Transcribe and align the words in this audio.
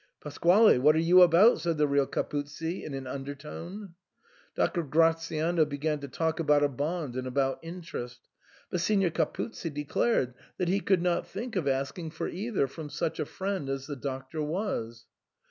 "Pasquale, 0.19 0.79
what 0.79 0.95
are 0.95 0.99
you 0.99 1.21
about?" 1.21 1.61
said 1.61 1.77
the 1.77 1.85
real 1.87 2.07
Capuzzi 2.07 2.83
in 2.83 2.95
an 2.95 3.05
undertone. 3.05 3.93
Dr. 4.55 4.81
Gratiano 4.81 5.63
began 5.63 5.99
to 5.99 6.07
talk 6.07 6.39
about 6.39 6.63
a 6.63 6.67
bond 6.67 7.15
and 7.15 7.27
about 7.27 7.59
interest; 7.61 8.27
but 8.71 8.81
Signor 8.81 9.11
Capuzzi 9.11 9.69
declared 9.69 10.33
that 10.57 10.69
he 10.69 10.79
could 10.79 11.03
not 11.03 11.27
think 11.27 11.55
of 11.55 11.67
asking 11.67 12.09
for 12.09 12.27
either 12.27 12.65
from 12.65 12.89
such 12.89 13.19
a 13.19 13.25
friend 13.25 13.69
as 13.69 13.85
the 13.85 13.95
Doctor 13.95 14.41
was. 14.41 15.05